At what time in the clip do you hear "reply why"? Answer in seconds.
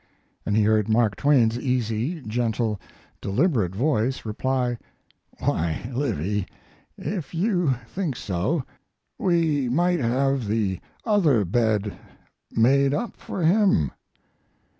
4.25-5.91